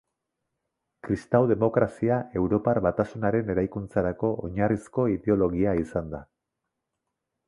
[1.07, 6.23] Kristau-demokrazia Europar Batasunaren eraikuntzarako oinarrizko ideologia izan da.